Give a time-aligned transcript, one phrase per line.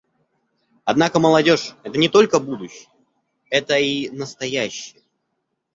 [0.83, 2.89] Однако молодежь— это не только будущее,
[3.51, 5.03] это— и настоящее.